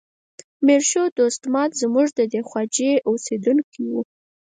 [0.65, 3.95] میر شو دوست ماد زموږ د ده خواجې اوسیدونکی و.